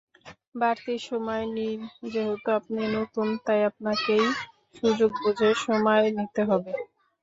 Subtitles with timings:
[0.55, 4.25] বাড়তি সময় নিনযেহেতু আপনি নতুন, তাই আপনাকেই
[4.75, 6.71] সুযোগ বুঝে সময় নিতে হবে।